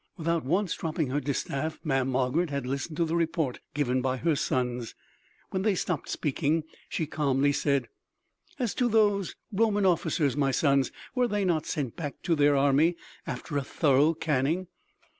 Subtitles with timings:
[0.17, 4.35] Without once dropping her distaff, Mamm' Margarid had listened to the report given by her
[4.35, 4.95] sons.
[5.51, 7.87] When they stopped speaking she calmly said:
[8.57, 12.95] "As to those Roman officers, my sons, were they not sent back to their army
[13.27, 14.69] after a thorough caning?"